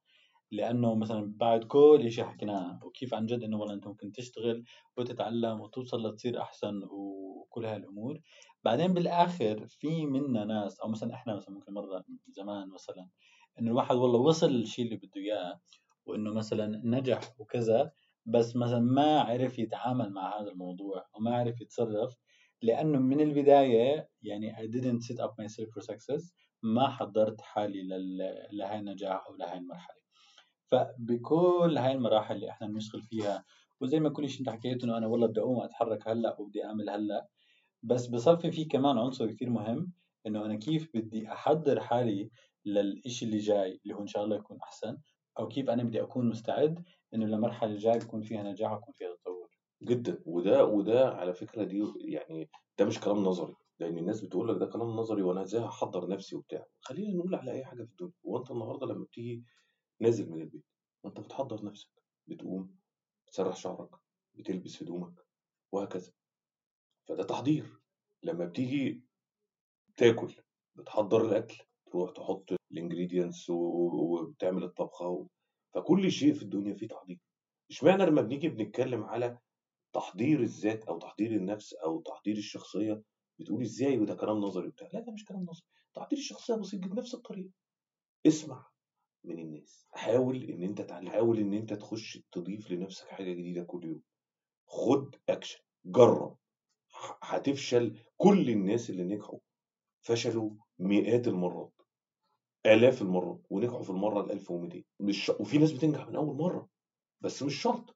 [0.51, 4.63] لأنه مثلا بعد كل إشي حكيناه وكيف عن جد إنه والله أنت ممكن تشتغل
[4.97, 8.19] وتتعلم وتوصل لتصير أحسن وكل هاي الأمور
[8.63, 13.08] بعدين بالآخر في منا ناس أو مثلا إحنا مثلا ممكن مرة زمان مثلا
[13.60, 15.60] إنه الواحد والله وصل للشيء اللي بده إياه
[16.06, 17.91] وإنه مثلا نجح وكذا
[18.25, 22.15] بس مثلا ما عرف يتعامل مع هذا الموضوع وما عرف يتصرف
[22.62, 27.84] لأنه من البداية يعني I didn't set up myself for success ما حضرت حالي
[28.51, 30.03] لهاي النجاح أو لهاي المرحلة.
[30.73, 33.45] فبكل هاي المراحل اللي إحنا بنشتغل فيها
[33.81, 36.89] وزي ما كل شيء أنت حكيت إنه أنا والله بدي أقوم اتحرك هلأ وبدي أعمل
[36.89, 37.27] هلأ
[37.83, 39.91] بس بصفي في كمان عنصر كتير مهم
[40.27, 42.29] إنه أنا كيف بدي أحضر حالي
[42.65, 44.97] للإشي اللي جاي اللي هو إن شاء الله يكون أحسن
[45.39, 46.83] أو كيف أنا بدي أكون مستعد
[47.13, 49.49] إنه المرحله الجاية يكون فيها نجاح ويكون فيها تطور.
[49.83, 50.21] جدا.
[50.25, 54.65] وده وده على فكرة دي يعني ده مش كلام نظري لأن الناس بتقول لك ده
[54.65, 58.12] كلام نظري وأنا إزاي هحضر نفسي وبتاع؟ خلينا نقول على أي حاجة في الدنيا.
[58.23, 59.43] وأنت النهارده لما بتيجي
[59.99, 60.65] نازل من البيت.
[61.03, 61.89] وانت بتحضر نفسك
[62.27, 62.75] بتقوم
[63.27, 63.89] بتسرح شعرك
[64.34, 65.25] بتلبس هدومك
[65.71, 66.12] وهكذا.
[67.08, 67.79] فده تحضير.
[68.23, 69.03] لما بتيجي
[69.97, 70.36] تاكل
[70.75, 75.27] بتحضر الأكل تروح تحط الانجريدينتس وبتعمل الطبخة و...
[75.73, 77.19] فكل شيء في الدنيا فيه تحضير.
[77.71, 79.39] اشمعنى لما بنيجي بنتكلم على
[79.93, 83.01] تحضير الذات أو تحضير النفس أو تحضير الشخصية
[83.39, 85.65] بتقول إزاي وده كلام نظري وبتاع؟ لا ده مش كلام نظري.
[85.93, 87.49] تحضير الشخصية بسيط جدا نفس الطريقة
[88.27, 88.72] اسمع.
[89.23, 89.88] من الناس.
[89.91, 94.01] حاول إن أنت تعلم حاول إن أنت تخش تضيف لنفسك حاجة جديدة كل يوم.
[94.67, 96.38] خد اكشن جرب.
[97.21, 99.39] هتفشل كل الناس اللي نجحوا.
[100.01, 101.81] فشلوا مئات المرات.
[102.65, 103.41] آلاف المرات.
[103.49, 105.29] ونجحوا في المرة ال 1200 مش.
[105.29, 106.69] وفي ناس بتنجح من أول مرة.
[107.21, 107.95] بس مش شرط.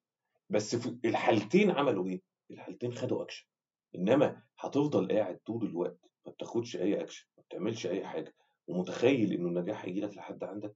[0.50, 3.48] بس في الحالتين عملوا إيه؟ الحالتين خدوا أكشن
[3.96, 6.00] إنما هتفضل قاعد طول الوقت.
[6.26, 8.36] ما بتاخدش أي أكشن ما بتعملش أي حاجة.
[8.68, 10.76] ومتخيل إنه النجاح هيجي لك لحد عندك؟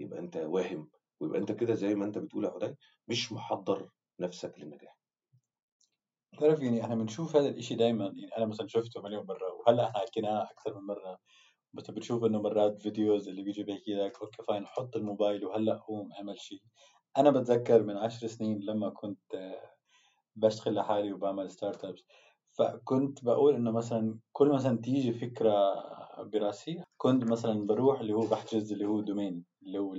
[0.00, 2.76] يبقى أنت واهم ويبقى أنت كده زي ما أنت بتقول يا
[3.08, 4.98] مش محضر نفسك للنجاح.
[6.38, 10.00] تعرف يعني إحنا بنشوف هذا الإشي دائما يعني أنا مثلا شفته مليون مرة وهلأ إحنا
[10.00, 11.18] حكيناه أكثر من مرة.
[11.72, 16.12] بس بتشوف إنه مرات videos اللي بيجي بيحكي لك okay fine حط الموبايل وهلأ قوم
[16.12, 16.62] اعمل شيء
[17.18, 19.56] أنا بتذكر من عشر سنين لما كنت
[20.36, 22.04] بشتغل لحالي وبعمل startups
[22.52, 25.52] فكنت بقول إنه مثلا كل مثلا تيجي فكرة
[26.22, 26.84] براسي.
[26.96, 29.94] كنت مثلا بروح اللي هو بحجز اللي هو domain اللي هو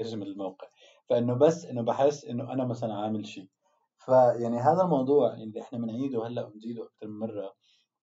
[0.00, 0.68] اسم الموقع.
[1.08, 3.48] فإنه بس إنه بحس إنه أنا مثلا عامل شيء
[3.98, 7.54] فيعني هذا الموضوع اللي إحنا بنعيده هلأ ونزيده أكثر من مرة.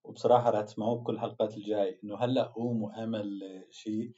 [0.04, 3.40] وبصراحة رح تسمعوه بكل الحلقات الجاي إنه هلأ قوم واعمل
[3.72, 4.12] شيء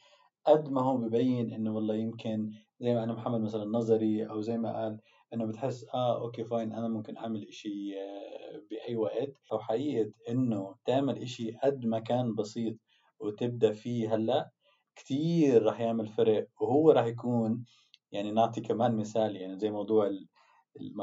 [0.46, 4.58] قد ما هو ببين إنه والله يمكن زي ما أنا محمد مثلا نظري أو زي
[4.58, 5.00] ما قال
[5.34, 9.32] إنه بتحس آه okay fine أنا ممكن أعمل إشي آه، بأي وقت.
[9.52, 12.76] أو حقيقة إنه تعمل إشي قد ما كان بسيط
[13.20, 14.50] وتبدأ فيه هلأ
[14.96, 17.64] كتير راح يعمل فرق وهو راح يكون
[18.12, 20.10] يعني نعطي كمان مثال يعني زي موضوع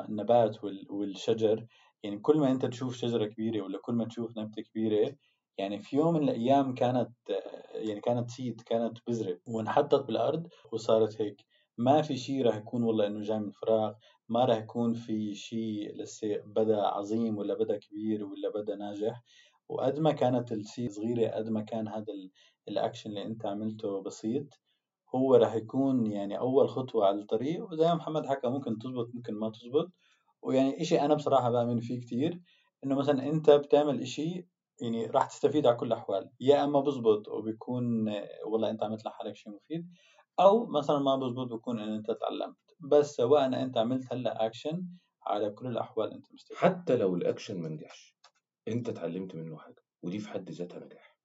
[0.09, 0.57] النبات
[0.89, 1.65] والشجر
[2.03, 5.15] يعني كل ما أنت تشوف شجرة كبيرة ولا كل ما تشوف نبتة كبيرة
[5.57, 7.11] يعني في يوم من الأيام كانت
[7.75, 11.41] يعني كانت سيد كانت بذرة وانحطت بالأرض وصارت هيك.
[11.77, 13.93] ما في شيء راح يكون والله إنه جاي من فراغ
[14.29, 19.23] ما راح يكون في شيء لسه بدأ عظيم ولا بدأ كبير ولا بدأ ناجح.
[19.69, 22.13] وقد ما كانت السي صغيرة قد ما كان هذا
[22.67, 24.59] الأكشن اللي أنت عملته بسيط
[25.15, 27.71] هو راح يكون يعني أول خطوة على الطريق.
[27.71, 29.91] وزي ما محمد حكى ممكن تزبط ممكن ما تزبط.
[30.41, 32.41] ويعني إشي أنا بصراحة بآمن فيه كتير
[32.83, 34.47] إنه مثلا أنت بتعمل إشي
[34.81, 36.29] يعني راح تستفيد على كل الأحوال.
[36.39, 37.85] يا إما بزبط وبيكون
[38.45, 39.87] والله أنت عملت لحالك شيء مفيد
[40.39, 42.57] أو مثلا ما بزبط بيكون إن أنت تعلمت.
[42.79, 44.87] بس سواء أنت عملت هلأ أكشن
[45.27, 46.57] على كل الأحوال أنت مستفيد.
[46.57, 48.15] حتى لو الأكشن ما نجحش.
[48.67, 51.17] أنت اتعلمت منه حاجة ودي في حد ذاتها نجاح.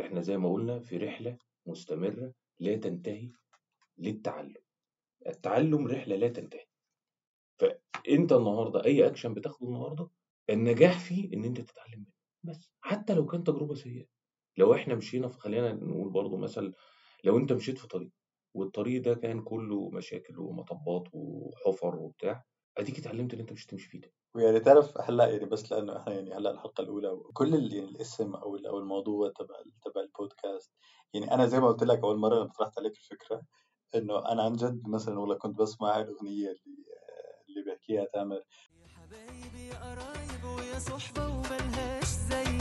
[0.00, 3.30] إحنا زي ما قلنا في رحلة مستمرة لا تنتهي
[3.98, 4.62] للتعلم.
[5.26, 6.64] التعلم رحلة لا تنتهي.
[7.58, 10.10] فأنت النهاردة أي أكشن بتاخده النهاردة
[10.50, 12.12] النجاح فيه إن أنت تتعلم منه.
[12.42, 14.06] بس حتى لو كان تجربة سيئة.
[14.56, 16.72] لو إحنا مشينا في خلينا نقول برضو مثل
[17.24, 18.10] لو أنت مشيت في طريق
[18.54, 22.44] والطريق ده كان كله مشاكل ومطبات وحفر وبتاع
[22.78, 24.12] أديك اتعلمت ان أنت مش تمشي فيه ده.
[24.34, 28.56] ويعني تعرف هلا يعني بس لأنه إحنا يعني هلا الحلقة الأولى كل يعني الاسم أو
[28.56, 30.72] أو الموضوع تبع تبع البودكاست
[31.14, 33.42] يعني أنا زي ما قلت لك أول مرة طرحت عليك الفكرة
[33.94, 36.84] إنه أنا عن جد مثلا والله كنت بسمع الأغنية اللي
[37.48, 38.36] اللي بيحكيها تامر.
[38.82, 42.58] يا حبايبي يا قرايب ويا صحبه وملهاش زي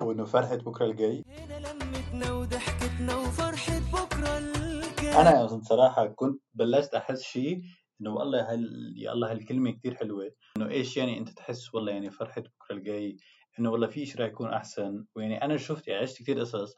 [0.00, 5.20] وإنه فرحة بكره الجاي هنا لمتنا وضحكتنا وفرحه بكرة الجاي.
[5.20, 7.62] أنا صراحة كنت بلشت أحس شيء
[8.00, 10.32] إنه والله هل يا الله هالكلمة كثير حلوة.
[10.56, 13.16] إنه إيش يعني أنت تحس والله يعني فرحة بكرة الجاي؟
[13.58, 15.04] إنه والله في شيء راح يكون أحسن.
[15.16, 16.74] ويعني أنا شفت يعني عشت كثير قصص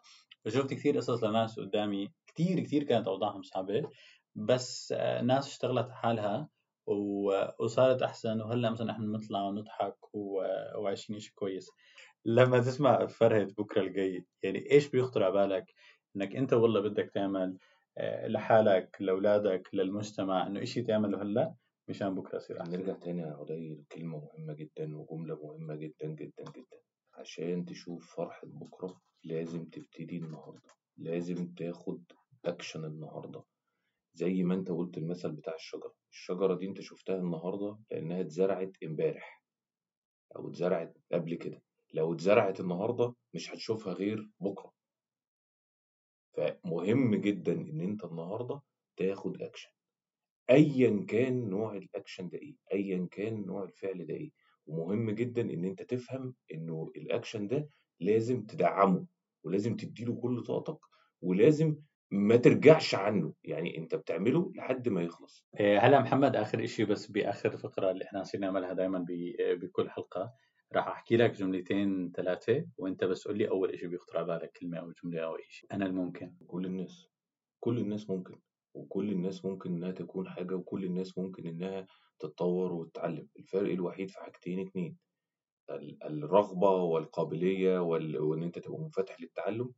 [0.47, 2.09] وشفت كثير قصص لناس قدامي.
[2.27, 3.91] كثير كثير كانت أوضاعهم صعبة.
[4.35, 6.49] بس آه، ناس اشتغلت حالها
[7.61, 8.41] وصارت أحسن.
[8.41, 11.71] وهلأ مثلا إحنا بنطلع ونضحك وعايشين شيء كويس.
[12.25, 15.75] لما تسمع فرحة بكرة الجاي يعني إيش بيخطر على بالك؟
[16.17, 17.59] إنك أنت والله بدك تعمل
[18.27, 21.55] لحالك لأولادك للمجتمع إنه شيء تعمله هلأ
[21.89, 22.73] مشان بكرة يصير أحسن.
[22.73, 26.79] نرجع تاني يا عدي لكلمة مهمة جدا وجملة مهمة جدا جدا جدا.
[27.15, 30.71] عشان تشوف فرحة بكرة لازم تبتدي النهاردة.
[30.97, 32.03] لازم تاخد
[32.45, 33.45] أكشن النهاردة.
[34.15, 35.95] زي ما أنت قلت المثل بتاع الشجرة.
[36.13, 39.43] الشجرة دي أنت شفتها النهاردة لأنها اتزرعت إمبارح.
[40.37, 41.63] أو اتزرعت قبل كده.
[41.95, 44.78] لو اتزرعت النهاردة مش هتشوفها غير بكرة.
[46.39, 48.61] فمهم جدا إن أنت النهاردة
[48.97, 49.71] تاخد أكشن
[50.51, 54.31] أيا كان نوع الأكشن ده إيه؟ أيا كان نوع الفعل ده إيه؟
[54.67, 57.69] ومهم جدا إن أنت تفهم إنه الأكشن ده
[58.01, 59.07] لازم تدعمه
[59.45, 60.79] ولازم تديله كل طاقتك
[61.23, 61.77] ولازم
[62.11, 63.35] ما ترجعش عنه.
[63.45, 65.47] يعني أنت بتعمله لحد ما يخلص.
[65.61, 69.05] إيه، هلا محمد آخر شيء بس بآخر فقرة اللي إحنا نصير نعملها دائما
[69.41, 70.33] بكل حلقة.
[70.73, 74.79] راح أحكي لك جملتين ثلاثة وأنت بس قول لي أول شيء بيخطر على بالك كلمة
[74.79, 76.35] أو جملة أو شيء أنا الممكن.
[76.47, 77.09] كل الناس.
[77.61, 78.41] كل الناس ممكن.
[78.75, 81.87] وكل الناس ممكن إنها تكون حاجة وكل الناس ممكن إنها
[82.19, 83.29] تتطور وتتعلم.
[83.39, 84.97] الفرق الوحيد في حاجتين اتنين.
[86.05, 89.73] الرغبة والقابلية وإن أنت تبقى منفتح للتعلم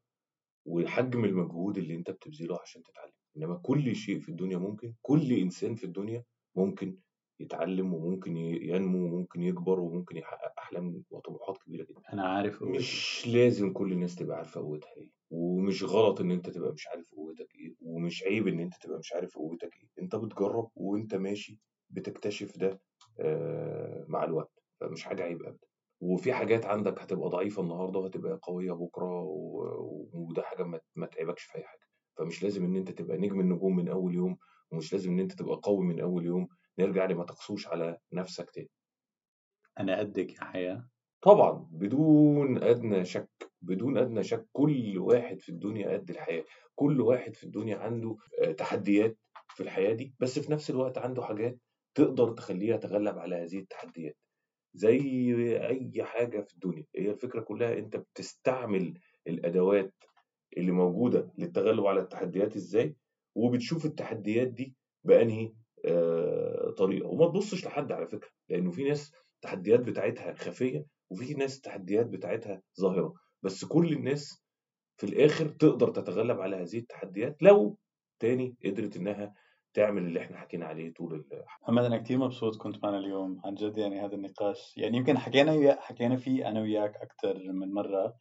[0.66, 3.12] وحجم المجهود اللي أنت بتبذله عشان تتعلم.
[3.36, 6.24] إنما كل شيء في الدنيا ممكن كل إنسان في الدنيا
[6.56, 6.98] ممكن
[7.40, 12.00] يتعلم وممكن ينمو وممكن يكبر وممكن يحقق أحلام وطموحات كبيرة جدا.
[12.12, 12.78] أنا عارف قوتي.
[12.78, 17.10] مش لازم كل الناس تبقى عارفة قوتها إيه ومش غلط إن أنت تبقى مش عارف
[17.14, 19.88] قوتك إيه ومش عيب إن أنت تبقى مش عارف قوتك إيه.
[20.02, 21.58] أنت بتجرب وأنت ماشي
[21.90, 22.80] بتكتشف ده
[23.20, 25.66] آه، مع الوقت فمش حاجة عيب ابدا.
[26.00, 29.22] وفي حاجات عندك هتبقى ضعيفة النهارده وهتبقى قوية بكرة
[30.12, 30.62] وده حاجة
[30.96, 31.80] ما تعبكش في أي حاجة.
[32.16, 34.36] فمش لازم إن أنت تبقى نجم النجوم من أول يوم
[34.72, 36.48] ومش لازم إن أنت تبقى قوي من أول يوم.
[36.80, 38.70] نرجع لما تقسوش على نفسك تاني.
[39.80, 40.88] أنا قدك يا حياة.
[41.22, 43.30] طبعا بدون أدنى شك
[43.62, 46.44] بدون أدنى شك كل واحد في الدنيا قد الحياة.
[46.74, 51.22] كل واحد في الدنيا عنده آه، تحديات في الحياة دي بس في نفس الوقت عنده
[51.22, 51.58] حاجات
[51.94, 54.16] تقدر تخليه يتغلب على هذه التحديات.
[54.74, 54.98] زي
[55.66, 59.94] أي حاجة في الدنيا هي الفكرة كلها أنت بتستعمل الأدوات
[60.56, 62.96] اللي موجودة للتغلب على التحديات إزاي
[63.34, 65.54] وبتشوف التحديات دي بأنهي آه،
[66.78, 67.08] طريقة.
[67.08, 72.62] وما تبصش لحد على فكرة لأنه في ناس التحديات بتاعتها خفية وفي ناس التحديات بتاعتها
[72.80, 73.14] ظاهرة.
[73.42, 74.42] بس كل الناس
[74.96, 77.76] في الآخر تقدر تتغلب على هذه التحديات لو
[78.18, 79.34] تاني قدرت إنها
[79.74, 83.54] تعمل اللي إحنا حكينا عليه طول ال- محمد أنا كثير مبسوط كنت معنا اليوم عن
[83.54, 84.74] جد يعني هذا النقاش.
[84.76, 88.14] يعني يمكن حكينا حكينا فيه أنا وياك أكثر من مرة.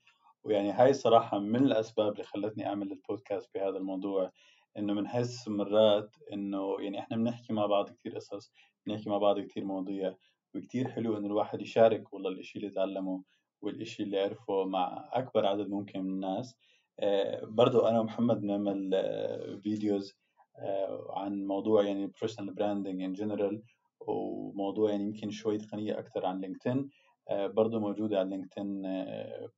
[0.44, 4.32] ويعني هاي الصراحه من الأسباب اللي خلتني أعمل البودكاست بهذا الموضوع.
[4.80, 8.52] إنه بنحس مرات إنه يعني إحنا بنحكي مع بعض كثير قصص
[8.86, 10.16] بنحكي مع بعض كثير مواضيع
[10.56, 13.24] وكثير حلو إنه الواحد يشارك والله الإشي اللي تعلمه
[13.62, 16.56] والإشي اللي عرفه مع أكبر عدد ممكن من الناس.
[17.00, 20.14] آه، برضو أنا ومحمد بنعمل آه، videos
[20.58, 23.64] آه، عن موضوع يعني professional branding in general
[24.08, 26.90] وموضوع يعني يمكن شوي تقنية أكثر عن لينكدين.
[27.30, 28.82] آه، برضه موجودة على LinkedIn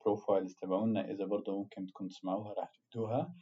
[0.05, 3.33] profiles تبعونا إذا برضه ممكن تكون تسمعوها راح تجدوها.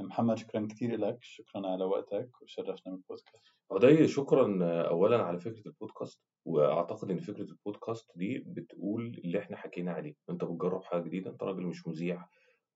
[0.00, 3.46] محمد شكرا كثير لك شكرا على وقتك وشرفنا بالبودكاست.
[3.72, 9.92] عدي شكرا اولا على فكرة البودكاست وأعتقد إن فكرة البودكاست دي بتقول اللي إحنا حكينا
[9.92, 10.14] عليه.
[10.30, 12.24] أنت بتجرب حاجة جديدة أنت راجل مش مذيع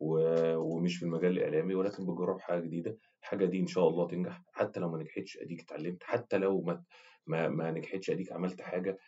[0.00, 2.98] ومش في المجال الإعلامي ولكن بتجرب حاجة جديدة.
[3.22, 6.82] الحاجة دي إن شاء الله تنجح حتى لو ما نجحتش أديك اتعلمت حتى لو ما
[7.26, 8.98] ما, ما نجحتش أديك عملت حاجة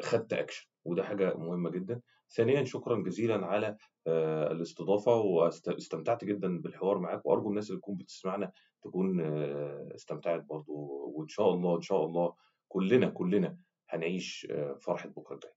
[0.00, 0.66] خدت أكشن.
[0.84, 2.00] وده حاجة مهمة جدا.
[2.32, 8.52] ثانيا شكرا جزيلا على آه، الاستضافة واستمتعت جدا بالحوار معاك وأرجو الناس اللي تكون بتسمعنا
[8.82, 10.72] تكون آه، استمتعت برضو
[11.14, 12.34] وإن شاء الله إن شاء الله
[12.68, 13.56] كلنا كلنا
[13.88, 15.52] هنعيش آه، فرحة بكرة الجاي